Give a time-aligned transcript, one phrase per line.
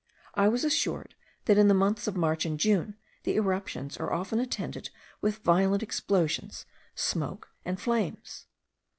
[0.33, 1.13] I was assured
[1.45, 4.89] that in the months of March and June the eruptions are often attended
[5.21, 8.47] with violent explosions, smoke, and flames.